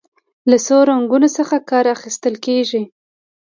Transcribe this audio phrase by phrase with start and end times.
[0.49, 2.81] له څو رنګونو څخه کار اخیستل کیږي.